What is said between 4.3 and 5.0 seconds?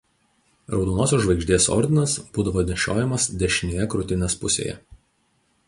pusėje.